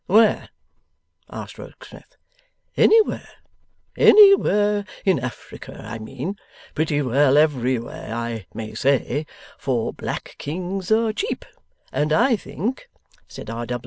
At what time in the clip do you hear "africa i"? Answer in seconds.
5.19-5.99